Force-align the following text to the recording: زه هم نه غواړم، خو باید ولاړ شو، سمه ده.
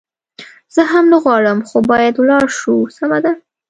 زه 0.75 0.81
هم 0.91 1.05
نه 1.13 1.17
غواړم، 1.23 1.59
خو 1.67 1.77
باید 1.89 2.15
ولاړ 2.17 2.45
شو، 2.59 2.75
سمه 2.97 3.19
ده. 3.23 3.31